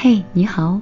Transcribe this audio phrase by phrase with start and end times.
[0.00, 0.80] 嘿，你好，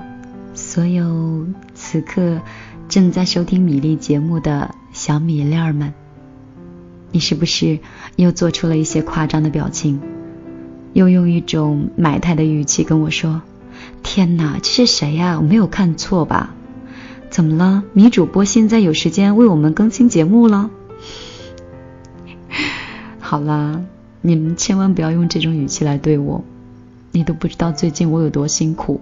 [0.52, 2.42] 所有此刻
[2.86, 5.94] 正在收听米粒节目的小米粒儿们，
[7.12, 7.78] 你是不是
[8.16, 10.02] 又做出了一些夸张的表情，
[10.92, 13.40] 又用一种埋汰的语气跟我说
[14.04, 15.38] ：“天哪，这是谁呀？
[15.38, 16.54] 我没有看错吧？
[17.30, 17.84] 怎么了？
[17.94, 20.68] 米主播现在有时间为我们更新节目了？”
[23.18, 23.80] 好啦，
[24.20, 26.44] 你们千万不要用这种语气来对我，
[27.16, 29.00] 你都不知道最近我有多辛苦。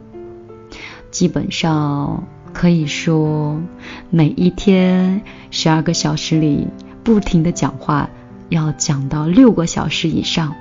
[1.10, 2.22] 基本上
[2.52, 3.60] 可以说，
[4.09, 6.69] 每一天十二个小时里
[7.02, 8.08] 不停的讲话，
[8.50, 10.55] 要讲到六个小时以上。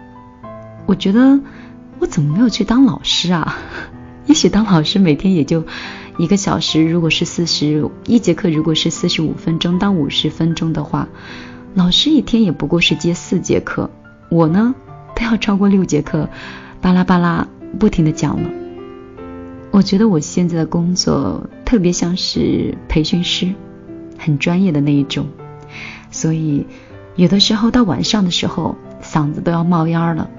[0.87, 1.39] 我觉得
[1.99, 3.55] 我怎么没有去当老师啊？
[4.25, 5.63] 也许当老师每天也就
[6.17, 11.07] 一个小时，如果是四十一节课，如果是四十五分钟到五十分钟的话。
[11.75, 13.91] 老师一天也不过是接四节课，
[14.29, 14.73] 我呢
[15.15, 16.29] 都要超过六节课，
[16.83, 17.47] 巴拉巴拉
[17.79, 18.49] 不停的讲了。
[19.71, 23.53] 我觉得我现在的工作特别像是培训师，
[24.19, 25.27] 很专业的那一种，
[26.11, 26.67] 所以
[27.15, 30.29] 有的时候到晚上的时候嗓子都要冒烟了。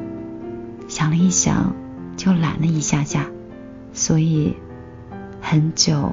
[0.86, 1.74] 想了一想，
[2.14, 3.24] 就懒了一下下，
[3.94, 4.54] 所以
[5.40, 6.12] 很久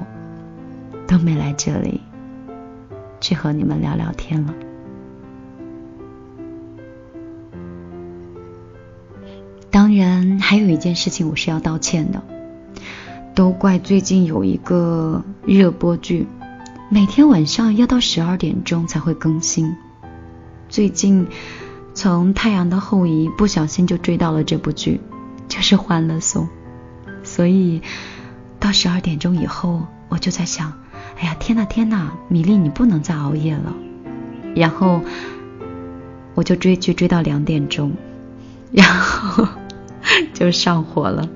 [1.06, 2.00] 都没来这里
[3.20, 4.54] 去和你们聊聊天了。
[10.52, 12.22] 还有一件事情我是要道歉的，
[13.34, 16.26] 都怪最近有一个热播剧，
[16.90, 19.74] 每天晚上要到十二点钟才会更新。
[20.68, 21.26] 最近
[21.94, 25.00] 从《太阳的后裔》不小心就追到了这部剧，
[25.48, 26.44] 就是《欢乐颂》，
[27.24, 27.80] 所以
[28.60, 30.70] 到十二点钟以后，我就在想，
[31.18, 33.72] 哎呀，天呐天呐，米粒你不能再熬夜了。
[34.54, 35.00] 然后
[36.34, 37.92] 我就追剧追到两点钟，
[38.70, 39.48] 然后。
[40.34, 41.28] 就上火了，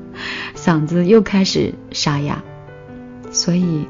[0.55, 2.42] 嗓子又开始沙哑，
[3.30, 3.86] 所以，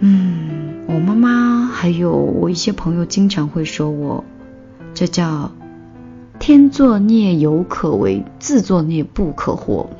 [0.00, 4.24] 嗯，我妈妈还有我一些朋友经常会说我，
[4.94, 5.50] 这叫
[6.38, 9.90] 天作孽犹可为，自作孽不可活。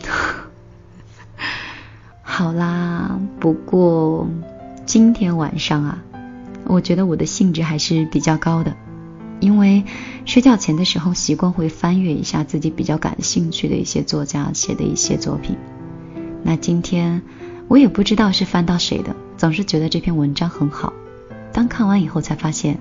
[2.22, 4.27] 好啦，不过
[4.84, 5.99] 今天晚上啊，
[6.65, 8.75] 我觉得我的兴致还是比较高的。
[9.42, 9.84] 因为
[10.25, 15.56] 睡觉前的时候，习惯会翻阅一下自己比较感兴趣的一些作家写的一些作品。
[16.44, 17.20] 那今天
[17.66, 20.92] 我也不知道是翻到谁的，总是觉得这篇文章很好。
[21.53, 22.78] 当看完以后，才发现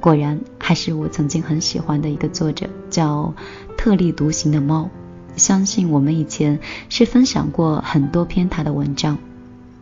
[0.00, 3.34] 果然还是我曾经很喜欢的一个作者，叫
[3.76, 4.88] 特立独行的猫。
[5.36, 6.58] 相信我们以前
[6.88, 9.18] 是分享过很多篇他的文章。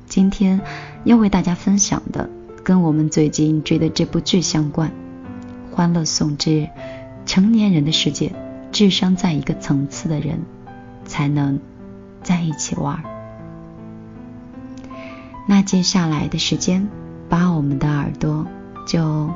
[0.08, 0.60] 今天
[1.04, 2.28] 要为大家分享的，
[2.64, 4.90] 跟我们最近追的这部剧相关。
[5.76, 6.70] 欢乐颂之
[7.26, 8.32] 成年人的世界，
[8.72, 10.40] 智商在一个层次的人
[11.04, 11.60] 才能
[12.22, 13.04] 在一起玩。
[15.46, 16.88] 那接下来的时间，
[17.28, 18.46] 把我们的耳朵
[18.86, 19.28] 就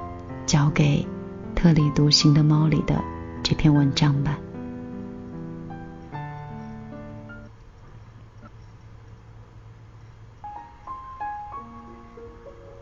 [0.46, 1.06] 交给
[1.54, 3.04] 特立独行的猫里的
[3.42, 4.38] 这篇文章吧。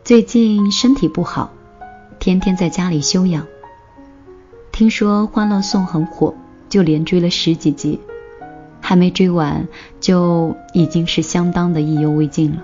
[0.05, 1.51] 最近身体不好。
[2.19, 3.47] 天天在家里休养。
[4.71, 6.35] 听说《欢乐颂》很火，
[6.67, 7.99] 就连追了十几集，
[8.81, 9.67] 还没追完
[10.01, 12.63] 就已经是相当的意犹未尽了。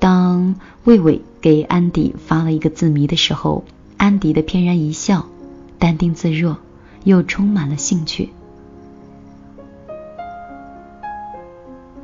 [0.00, 3.64] 当魏伟给安迪发了一个字谜的时候，
[3.96, 5.26] 安迪的翩然一笑，
[5.78, 6.58] 淡定自若，
[7.04, 8.30] 又充满了兴趣。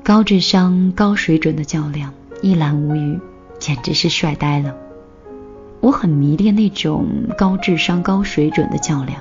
[0.05, 3.19] 高智商、高水准的较量，一览无余，
[3.59, 4.77] 简直是帅呆了。
[5.85, 7.07] 我很迷恋那种
[7.37, 9.21] 高智商、高水准的较量。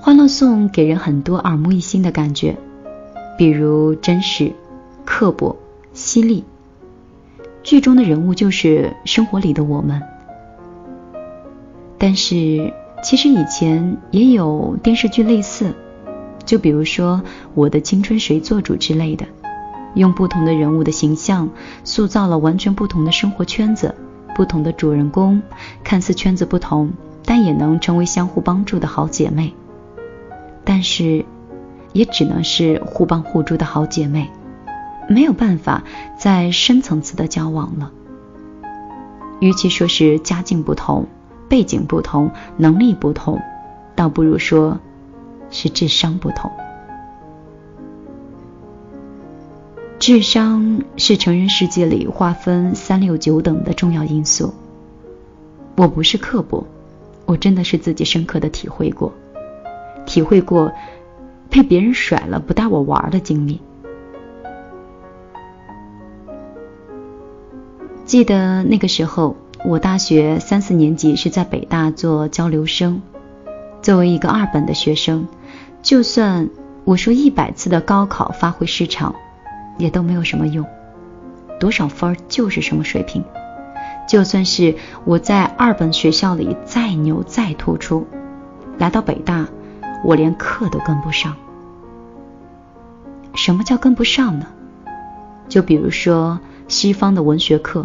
[0.04, 2.54] 《欢乐颂》给人很多耳目一新的感觉，
[3.38, 4.52] 比如真实、
[5.06, 5.56] 刻薄、
[5.94, 6.44] 犀利。
[7.62, 10.02] 剧中的人物就是生活里的我们。
[11.96, 15.72] 但是，其实以前也有电视剧类似，
[16.44, 17.22] 就比如说
[17.54, 19.24] 《我的青春谁做主》之类的。
[19.96, 21.48] 用不同的人物的形象，
[21.82, 23.94] 塑造了完全不同的生活圈子，
[24.34, 25.42] 不同的主人公，
[25.82, 26.92] 看似圈子不同，
[27.24, 29.54] 但也能成为相互帮助的好姐妹。
[30.64, 31.24] 但是，
[31.92, 34.30] 也只能是互帮互助的好姐妹，
[35.08, 35.82] 没有办法
[36.18, 37.90] 再深层次的交往了。
[39.40, 41.06] 与其说是家境不同、
[41.48, 43.40] 背景不同、能力不同，
[43.94, 44.78] 倒不如说
[45.50, 46.50] 是智商不同。
[49.98, 54.52] 智商是成人世界里划分三六九等的重要因素。
[55.74, 56.66] 我不是刻薄，
[57.24, 59.12] 我真的是自己深刻的体会过，
[60.04, 60.70] 体会过
[61.50, 63.60] 被别人甩了不带我玩的经历。
[68.04, 69.34] 记得那个时候，
[69.64, 73.00] 我大学三四年级是在北大做交流生。
[73.82, 75.26] 作为一个二本的学生，
[75.82, 76.48] 就算
[76.84, 79.14] 我说一百次的高考发挥失常，
[79.78, 80.66] 也都没有什么用。
[81.58, 83.24] 多少分就是什么水平。
[84.08, 88.06] 就算是我在二本学校里再牛再突出，
[88.78, 89.48] 来到北大，
[90.04, 91.34] 我连课都跟不上。
[93.34, 94.46] 什么叫跟不上呢？
[95.48, 96.38] 就比如说
[96.68, 97.84] 西方的文学课。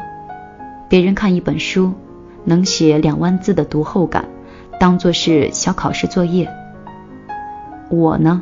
[0.90, 1.94] 别人看一本书，
[2.44, 4.26] 能写两万字的读后感，
[4.80, 6.50] 当做是小考试作业。
[7.90, 8.42] 我呢，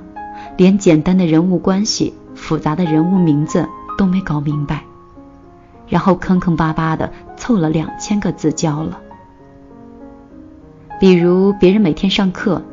[0.58, 4.84] 连简单的人物关系、复杂的人物名字都没搞明白，
[5.88, 9.00] 然后坑坑巴巴的凑了两千个字交了。
[11.00, 12.64] 比如别人每天上课、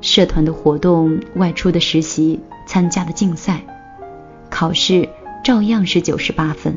[0.00, 3.62] 社团的活动、外出的实习、参加的竞赛、
[4.50, 5.08] 考试，
[5.44, 6.76] 照样是九十八分。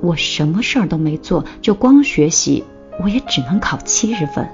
[0.00, 2.62] 我什么事儿都没做，就光学习，
[3.02, 4.48] 我也只能考七十分。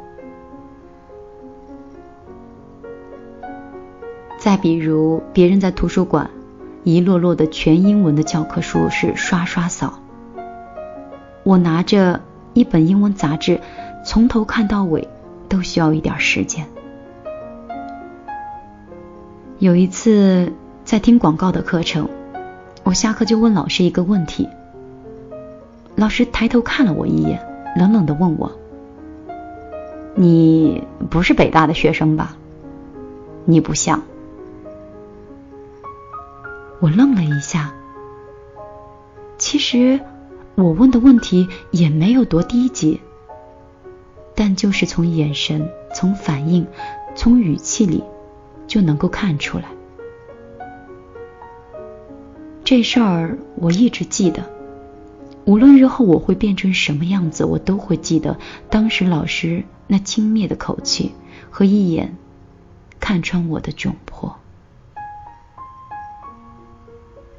[4.38, 6.28] 再比如，别人在图书馆
[6.86, 9.98] 一摞摞的全英文的教科书是刷刷扫，
[11.42, 12.20] 我拿着
[12.54, 13.60] 一本英文杂志，
[14.04, 15.08] 从头看到尾
[15.48, 16.64] 都需要一点时间。
[19.58, 20.52] 有一次
[20.84, 22.08] 在听广告的课程，
[22.84, 24.48] 我下课就问老师一个问题。
[25.96, 27.44] 老师抬头看了我一眼，
[27.76, 28.52] 冷冷的问我
[30.14, 32.36] ：“你不是北大的学生吧？
[33.44, 34.00] 你不像。”
[36.80, 37.72] 我愣了一下。
[39.38, 40.00] 其实
[40.54, 43.00] 我问的问题也没有多低级，
[44.34, 46.66] 但就是从眼神、从反应、
[47.14, 48.02] 从语气里
[48.66, 49.64] 就能够看出来。
[52.64, 54.42] 这事儿我一直记得。
[55.44, 58.36] 无论日后我会变成什么样子，我都会记得
[58.68, 61.12] 当时老师那轻蔑的口气
[61.50, 62.16] 和一眼
[62.98, 64.36] 看穿我的窘迫。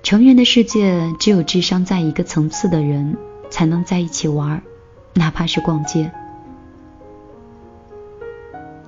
[0.08, 3.18] 成人的世界，只有智商在一个层次的人
[3.50, 4.64] 才能在一起玩，
[5.14, 6.10] 哪怕是逛街。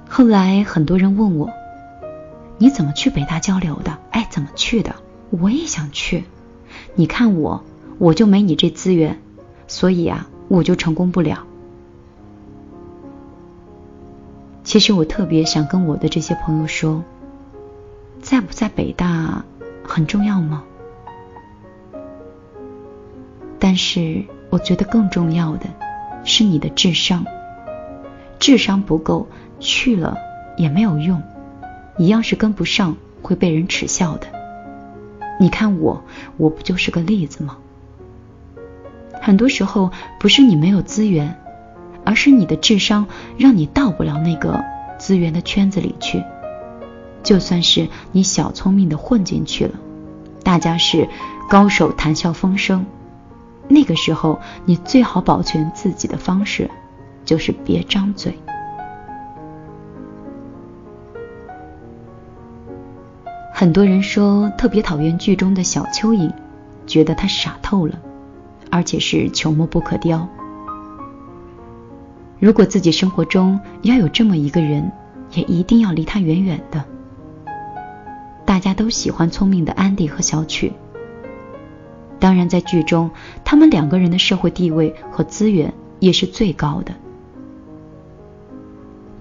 [0.07, 1.49] 后来很多人问我，
[2.57, 3.97] 你怎么去北大交流的？
[4.11, 4.95] 哎，怎么去的？
[5.29, 6.23] 我也想去。
[6.95, 7.65] 你看我。
[7.97, 9.19] 我就没你这资源，
[9.67, 11.45] 所以啊，我就成功不了。
[14.63, 17.03] 其实我特别想跟我的这些朋友说，
[18.21, 19.43] 在不在北大
[19.83, 20.63] 很重要吗？
[23.69, 25.67] 但是我觉得更重要的
[26.23, 27.23] 是你的智商，
[28.39, 29.27] 智商不够
[29.59, 30.17] 去了
[30.57, 31.21] 也没有用，
[31.95, 34.25] 一样是跟不上，会被人耻笑的。
[35.39, 36.03] 你看我，
[36.37, 37.57] 我不就是个例子吗？
[39.21, 41.39] 很多时候不是你没有资源，
[42.03, 43.05] 而是你的智商
[43.37, 44.63] 让你到不了那个
[44.97, 46.23] 资源的圈子里去。
[47.21, 49.75] 就算是你小聪明的混进去了，
[50.41, 51.07] 大家是
[51.47, 52.87] 高手谈笑风生，
[53.69, 56.69] 那个时候你最好保全自己的方式
[57.23, 58.37] 就是别张嘴。
[63.53, 66.29] 很多人说特别讨厌剧中的小蚯蚓，
[66.85, 67.97] 觉得他傻透了。
[68.71, 70.27] 而且是朽木不可雕。
[72.37, 74.91] 如果自己生活中要有这么一个人，
[75.33, 76.85] 也一定要离他远远的。
[78.45, 80.71] 大家都喜欢聪明的安迪和小曲，
[82.19, 83.11] 当然在剧中，
[83.43, 86.93] 他们两个人的社会地位和资源也是最高的。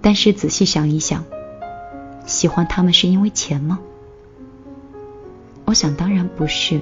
[0.00, 1.24] 但是仔细想一想，
[2.26, 3.78] 喜欢他们是因为钱吗？
[5.64, 6.80] 我想当然不是，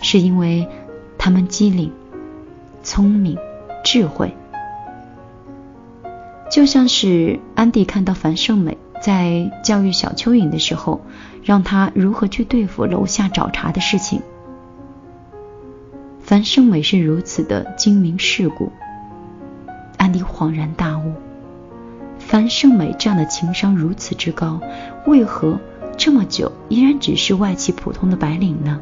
[0.00, 0.68] 是因为。
[1.16, 1.90] 他们机灵、
[2.82, 3.38] 聪明、
[3.82, 4.34] 智慧，
[6.50, 11.00] 就像是安迪看到樊胜美在教育小蚯蚓的时候，
[11.42, 14.20] 让他如何去对付楼下找茬的事情。
[16.24, 18.72] 樊胜美是如此的精明世故，
[19.98, 21.12] 安迪恍然大悟：
[22.18, 24.58] 樊胜美这样的情商如此之高，
[25.04, 25.60] 为何
[25.98, 28.80] 这么久依然只是外企普通的白领呢？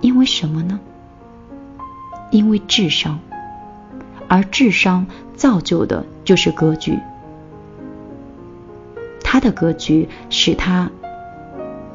[0.00, 0.78] 因为什么呢？
[2.30, 3.18] 因为智商，
[4.28, 6.96] 而智商造就的就是格局。
[9.24, 10.92] 他的格局使他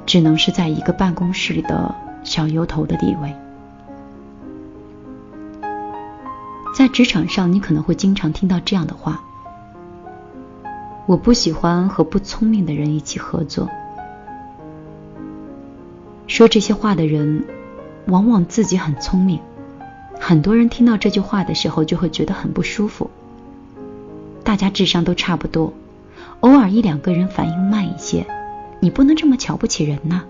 [0.05, 3.33] 只能是在一个办公室里的小油头的地位。
[6.75, 9.21] 在职场上，你可能会经常听到这样的话
[11.05, 13.67] ：“我不喜欢和不聪明的人一起合作。
[16.27, 17.43] 说这些话的人，
[18.05, 19.39] 往往自己很聪明。
[20.19, 23.09] 很多人听到这句话的时候，就会觉得很不舒服。
[24.43, 25.73] 大家智商都差不多，
[26.41, 28.25] 偶尔一两个人反应慢一些，
[28.79, 30.23] 你不能这么瞧不起人呐。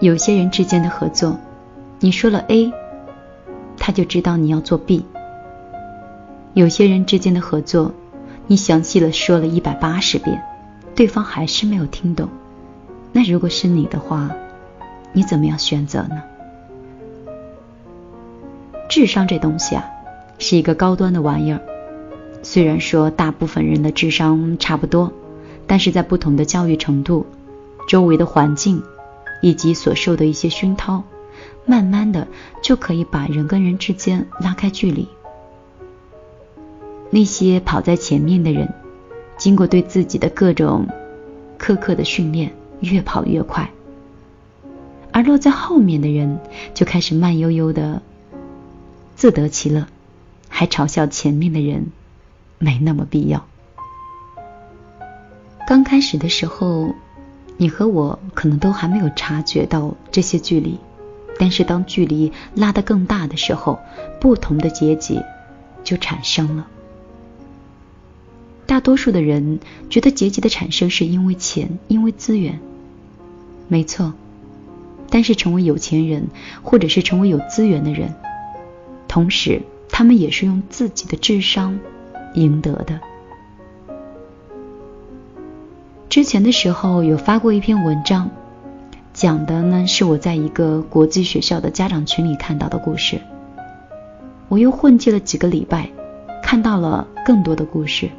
[0.00, 1.38] 有些人之间的合作，
[1.98, 2.72] 你说了 A，
[3.76, 5.04] 他就知道你要做 B。
[6.54, 7.92] 有些人之间的合作，
[8.46, 10.42] 你详细的说了一百八十遍，
[10.94, 12.30] 对方还是没有听懂。
[13.12, 14.30] 那如果是你的话，
[15.12, 16.22] 你怎么样选择呢？
[18.88, 19.84] 智商这东西啊，
[20.38, 21.60] 是一个高端的玩意儿。
[22.42, 25.12] 虽然说大部分人的智商差不多，
[25.66, 27.26] 但是在不同的教育程度、
[27.86, 28.82] 周围的环境
[29.40, 31.02] 以及所受的一些熏陶，
[31.66, 32.26] 慢慢的
[32.62, 35.08] 就可以把人跟人之间拉开距离。
[37.10, 38.72] 那些跑在前面的人，
[39.36, 40.86] 经过对自己的各种
[41.58, 43.64] 苛刻的训练，越跑越快；
[45.12, 46.38] 而落在后面的人，
[46.72, 48.00] 就开始慢悠悠的
[49.16, 49.86] 自得其乐，
[50.48, 51.86] 还嘲笑前面的人
[52.58, 53.44] 没那么必要。
[55.66, 56.94] 刚开始的时候，
[57.60, 60.78] 你和我可能都还没有察觉到这些距离，
[61.38, 63.78] 但是当距离拉得更大的时候，
[64.18, 65.22] 不同的阶级
[65.84, 66.66] 就产生了。
[68.64, 72.58] 大多数的人觉得阶级的产生是因为钱，因为资源，
[73.68, 74.14] 没错。
[75.10, 76.28] 但是成为有钱人，
[76.62, 78.14] 或者是成为有资源的人，
[79.06, 81.78] 同时他们也是用自己的智商
[82.32, 82.98] 赢得的。
[86.10, 88.30] 之前的时候有发过一篇文章，
[89.14, 93.20] 讲的呢是我在一个国际学校的家长群里看到的故事。
[94.48, 95.88] 我又混迹了几个礼拜，
[96.42, 98.10] 看到了更多的故事。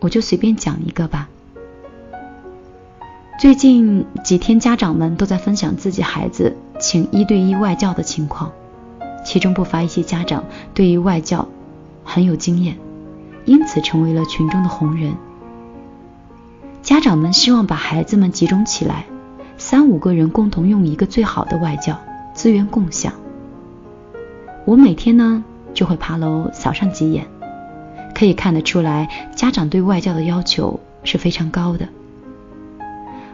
[0.00, 1.28] 我就随便讲一个吧。
[3.38, 8.50] 最近几天，家长们都在分享自己孩子请一对一外教的情况，
[9.24, 10.42] 其中不乏一些家长
[10.74, 11.46] 对于外教
[12.02, 12.76] 很有经验，
[13.44, 15.14] 因此成为了群中的红人。
[16.84, 19.06] 家长们希望把孩子们集中起来，
[19.56, 21.98] 三五个人共同用一个最好的外教，
[22.34, 23.14] 资源共享。
[24.66, 27.26] 我每天呢就会爬楼扫上几眼。
[28.14, 31.88] 可以看得出来，家长对外教的要求是非常高的。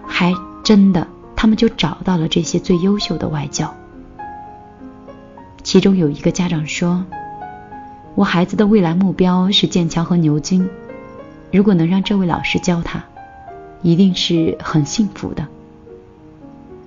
[0.07, 3.75] 还真的，他们就找到了这些最优秀的外教。
[5.65, 7.05] 其中有一个家长说
[8.15, 10.71] ：“我孩子的未来目标是剑桥和牛津，
[11.51, 13.05] 如果能让这位老师教他，
[13.83, 15.47] 一定是很幸福的。”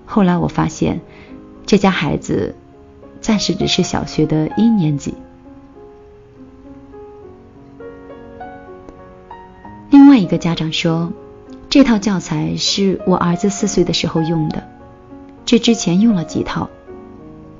[0.05, 1.01] 后来我发现，
[1.65, 2.55] 这家孩子
[3.21, 5.15] 暂时只是小学的一年级。
[9.89, 11.11] 另外一个家长说，
[11.69, 14.63] 这套教材是我儿子四岁的时候用的，
[15.45, 16.69] 这之前用了几套，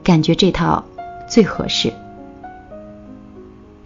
[0.04, 0.84] 感觉这套
[1.28, 1.94] 最合适。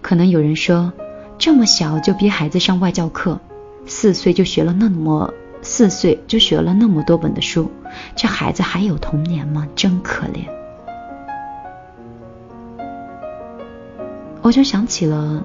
[0.02, 0.92] 可能有人说，
[1.38, 3.40] 这么小就逼孩子上外教课，
[3.88, 7.72] 四岁就学了那么四岁就学了那么多本的书，
[8.16, 9.68] 这孩子还有童年吗？
[9.76, 10.46] 真可怜。
[14.42, 15.44] 我就想起了。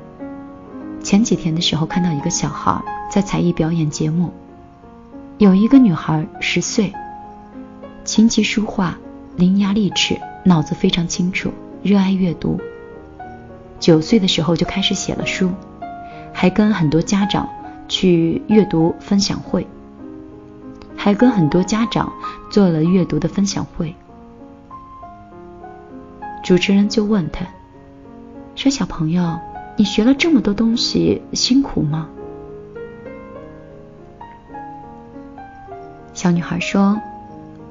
[1.03, 2.81] 前几天的时候，看到一个小孩
[3.11, 4.33] 在才艺表演节目，
[5.39, 6.93] 有一个女孩十岁，
[8.05, 8.97] 琴棋书画
[9.37, 11.51] 伶牙俐齿，脑子非常清楚，
[11.83, 12.61] 热爱阅读。
[13.81, 15.51] 九岁的时候就开始写了书，
[16.33, 17.49] 还跟很多家长
[17.93, 19.67] 去阅读分享会，
[20.97, 22.11] 还跟很多家长
[22.51, 23.95] 做了阅读的分享会。
[26.43, 27.47] 主持人就问他，
[28.55, 29.39] 说：“小朋友。”
[29.77, 32.09] 你学了这么多东西，辛苦吗？
[36.15, 36.99] 小女孩说：“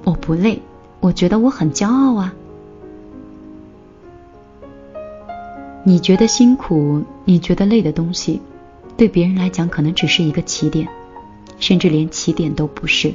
[0.05, 0.61] 我不累，
[0.99, 2.33] 我觉得我很骄傲啊。”
[5.83, 8.39] 你觉得辛苦、你觉得累的东西，
[9.01, 10.87] 对别人来讲可能只是一个起点，
[11.57, 13.11] 甚至连起点都不是。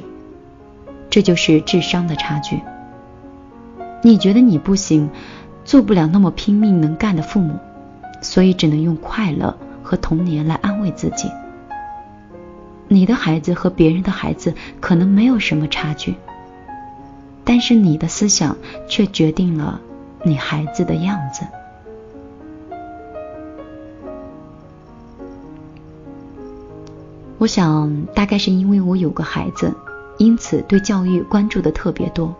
[1.09, 2.59] 这就是智商的差距。
[4.03, 5.09] 你觉得你不行，
[5.63, 7.57] 做不了那么拼命能干的父母。
[8.21, 11.31] 所以只能用快乐和童年来安慰自己。
[12.89, 16.15] 你的孩子和别人的孩子可能没有什么差距，
[17.45, 18.57] 但是你的思想
[18.89, 19.79] 却决定了
[20.25, 21.47] 你孩子的样子。
[27.37, 29.73] 我想，大概是因为我有个孩子，
[30.17, 32.35] 因此对教育关注的特别多。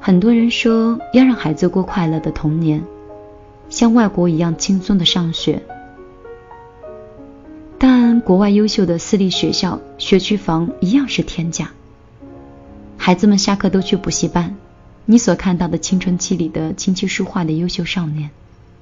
[0.00, 2.82] 很多人说要让孩子过快乐的童年。
[3.68, 5.62] 像外国一样轻松的上学，
[7.76, 11.70] 但国外优秀的私立学校，学区房一样是天价。
[12.96, 14.56] 孩子们下课都去补习班，
[15.04, 18.30] 你所看到的青春期里的琴棋书画的优秀少年，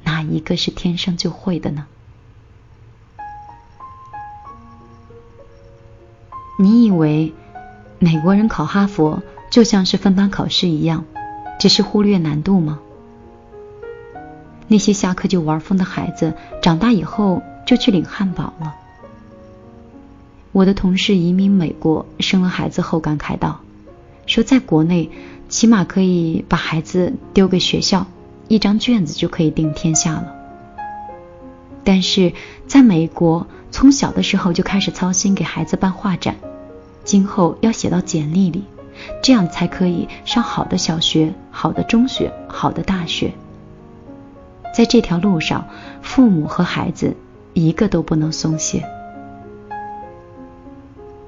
[0.04, 1.86] 哪一个是天生就会的呢？
[6.58, 7.34] 你以为
[7.98, 11.04] 美国人考哈佛就像是分班考试一样，
[11.58, 12.78] 只是忽略难度吗？
[14.68, 18.74] 那些下课就玩疯的孩子，长大以后就去领汉堡了。
[20.52, 23.60] 我的同事移民美国，生了孩子后感慨道
[24.26, 25.10] ：“说在国内
[25.48, 28.06] 起码可以把孩子丢给学校，
[28.48, 30.35] 一张卷子就可以定天下了。
[31.86, 32.32] 但是
[32.66, 36.34] 在美国，从小的时候就开始操心给孩子办画展，
[37.04, 38.64] 今后要写到简历里，
[39.22, 43.32] 这样才可以上好的小学、好的中学、好的大学。
[44.74, 45.64] 在这条路上，
[46.02, 47.14] 父母和孩子
[47.54, 48.84] 一个都不能松懈。”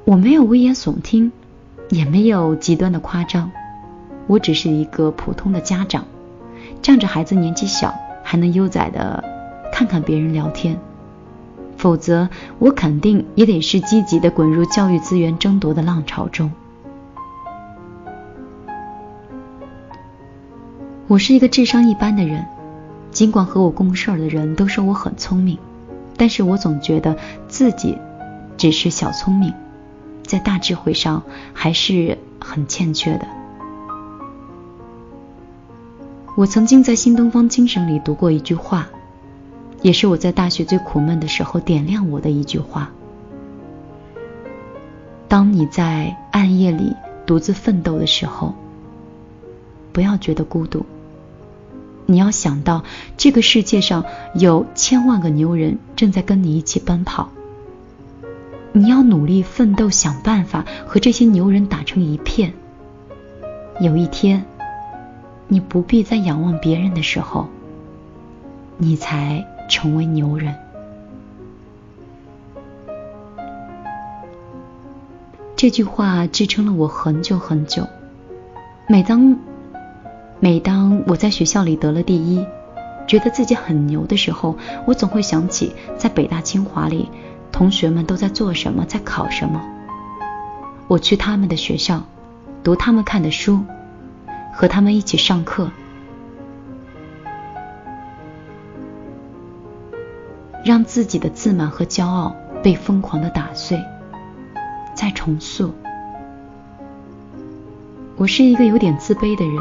[0.04, 1.30] 我没有危言耸听，
[1.88, 3.52] 也没有极端的夸张，
[4.26, 6.04] 我只是一个普通的家长，
[6.82, 9.22] 仗着孩子年纪小，还能悠哉的
[9.72, 10.78] 看看别人聊天。
[11.76, 16.50] 否则，我肯定也得是积极的滚入教育资源争夺的浪潮中。
[21.06, 22.44] 我是一个智商一般的人，
[23.10, 25.56] 尽管和我共事的人都说我很聪明，
[26.16, 27.96] 但是我总觉得自己
[28.56, 29.54] 只是小聪明。
[30.24, 31.22] 在大智慧上
[31.54, 33.26] 还是很欠缺的。
[36.36, 38.88] 我曾经在新东方精神里读过一句话，
[39.82, 42.90] 也是我在大学最苦闷的时候点亮我的一句话：
[45.28, 46.94] 当你在暗夜里
[47.26, 48.54] 独自奋斗的时候，
[49.92, 50.84] 不要觉得孤独，
[52.06, 52.82] 你要想到
[53.16, 54.04] 这个世界上
[54.34, 57.28] 有千万个牛人正在跟你一起奔跑。
[58.72, 62.52] 你要努力奋斗，想办法和这些牛人打成一片。
[63.80, 64.44] 有一天，
[65.48, 67.48] 你不必再仰望别人的时候，
[68.76, 70.54] 你才成为牛人。
[75.54, 77.86] 这句话支撑了我很久很久。
[78.88, 79.36] 每当
[80.40, 82.46] 每当我在学校里得了第一，
[83.06, 87.08] 觉得自己很牛的时候，我总会想起在北大清华里。
[87.50, 89.60] 同学们都在做什么，在考什么？
[90.86, 92.04] 我去他们的学校，
[92.62, 93.60] 读他们看的书，
[94.54, 95.70] 和他们一起上课，
[100.68, 103.82] 让自己的自满和骄傲被疯狂的打碎，
[104.94, 105.72] 再重塑。
[108.18, 109.56] 我是一个有点自卑的人，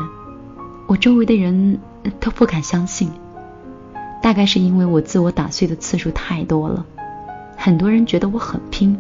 [0.86, 1.80] 我周围的人
[2.20, 3.10] 都不敢相信，
[4.22, 6.86] 大概是因为我自我打碎的次数太多了。
[7.56, 9.00] 很多人觉得我很拼，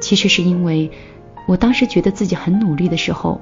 [0.00, 0.90] 其实是因为
[1.46, 3.40] 我当时觉得自己很努力的时候，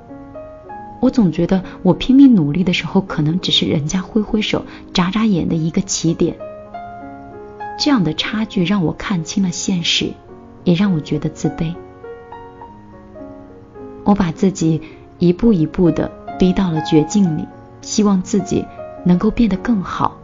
[1.01, 6.37] 我总觉得我拼命努力的时候，可能只是人家挥挥手、眨眨眼的一个起点。
[7.79, 10.13] 这样的差距让我看清了现实，
[10.65, 11.73] 也让我觉得自卑。
[14.05, 14.83] 我把自己
[15.19, 17.47] 一步一步的逼到了绝境里，
[17.81, 18.65] 希望自己
[19.05, 20.17] 能够变得更好。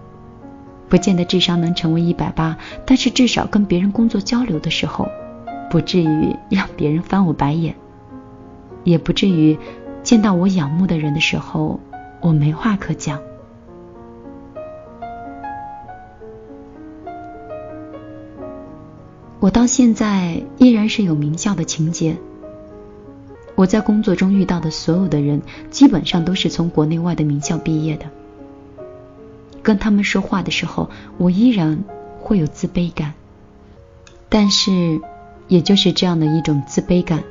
[0.89, 5.09] 不见得智商能成为一百八，但是至少跟别人工作交流的时候，
[5.71, 7.75] 不至于让别人翻我白眼，
[8.83, 9.57] 也不至于
[10.03, 11.79] 见到我仰慕的人的时候，
[12.21, 13.21] 我没话可讲。
[19.45, 22.17] 我到现在依然是有名校的情节。
[23.55, 28.07] 我在工作中遇到的所有的人，基本上都是从国内外的名校毕业的。
[29.63, 31.85] 跟他们说话的时候，我依然
[32.23, 33.13] 会有自卑感。
[34.31, 34.99] 但是，
[35.47, 37.23] 也就是这样的一种自卑感，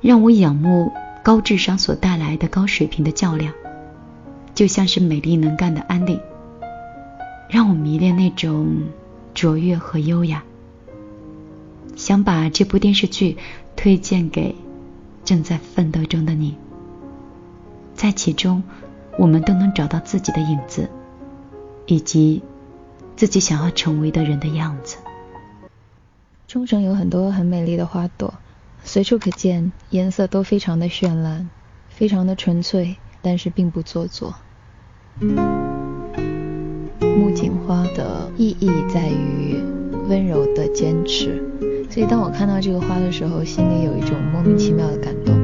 [0.00, 0.90] 让我仰慕
[1.22, 3.54] 高智商所带来的高水平的较量，
[4.52, 6.18] 就像是美丽能干的安利，
[7.48, 8.82] 让我迷恋那种
[9.32, 10.42] 卓越和优雅。
[12.02, 13.36] 想把这部电视剧
[13.76, 14.56] 推荐给
[15.24, 16.56] 正在奋斗中的你，
[17.94, 18.64] 在其中。
[19.18, 20.88] 我们都能找到自己的影子，
[21.86, 22.42] 以及
[23.14, 24.96] 自己想要成为的人的样子。
[26.48, 28.34] 冲绳有很多很美丽的花朵，
[28.82, 31.50] 随处可见，颜色都非常的绚烂，
[31.88, 34.34] 非常的纯粹，但是并不做作。
[36.98, 39.60] 木槿花的意义在于
[40.08, 41.44] 温柔的坚持，
[41.92, 45.34] 所以当我看到这个花的时候，心里有一种莫名其妙的感动，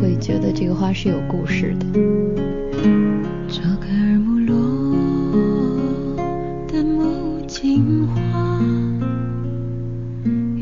[0.00, 1.84] 会觉得这个花是有故事的。
[3.46, 4.56] 这个日暮落
[6.66, 8.58] 的木槿花，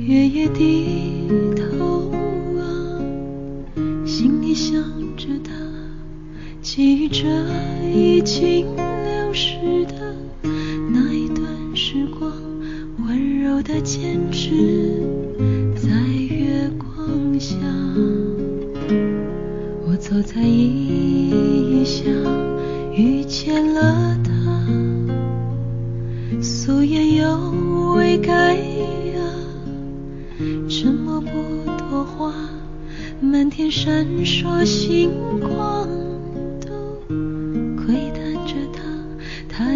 [0.04, 0.85] 夜低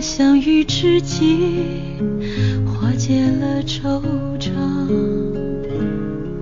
[0.00, 1.96] 相遇之际，
[2.66, 4.00] 化解了惆
[4.38, 4.50] 怅。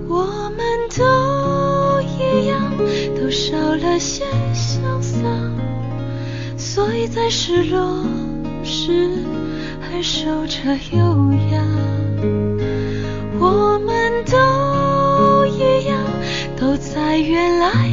[0.07, 0.59] 我们
[0.97, 2.71] 都一样，
[3.19, 5.19] 都少了些潇洒，
[6.57, 8.03] 所以在失落
[8.63, 9.09] 时
[9.81, 11.61] 还守着优雅。
[13.39, 13.99] 我们。
[14.31, 15.97] 都一样，
[16.55, 17.89] 都在原来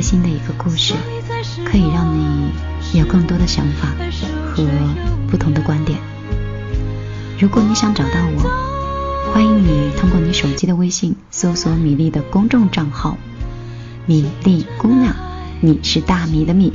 [0.00, 0.94] 贴心的一个故事，
[1.62, 2.50] 可以让你
[2.98, 3.88] 有更多的想法
[4.46, 4.66] 和
[5.30, 5.98] 不同的观点。
[7.38, 13.18] 如果你想找到我，欢迎你通过你手机的微信搜索米粒的公众账号
[14.08, 15.14] “米粒姑娘”，
[15.60, 16.72] 米是大米的米。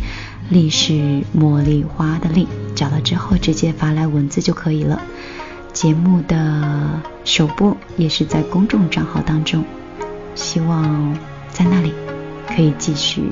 [0.49, 5.01] 粒是茉莉花的粒，找到之后直接发来文字就可以了。
[5.73, 9.65] 节目的首播也是在公众账号当中，
[10.35, 11.17] 希望
[11.51, 11.91] 在那里
[12.47, 13.31] 可以继续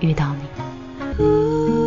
[0.00, 1.83] 遇到你。